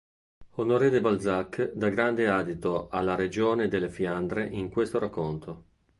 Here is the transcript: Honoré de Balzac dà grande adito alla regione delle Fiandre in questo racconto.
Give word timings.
Honoré 0.61 0.87
de 0.93 0.99
Balzac 1.07 1.73
dà 1.75 1.89
grande 1.89 2.27
adito 2.27 2.89
alla 2.89 3.13
regione 3.13 3.67
delle 3.67 3.87
Fiandre 3.91 4.47
in 4.47 4.67
questo 4.71 4.97
racconto. 4.97 5.63